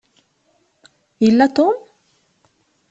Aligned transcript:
Yella 1.25 1.47
Tom? 1.55 1.75